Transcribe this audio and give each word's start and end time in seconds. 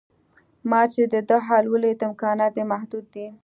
ما 0.69 0.81
چې 0.93 1.01
د 1.13 1.15
ده 1.27 1.37
حال 1.47 1.65
ولید 1.73 1.99
امکانات 2.09 2.53
یې 2.59 2.65
محدود 2.71 3.05
دي. 3.13 3.27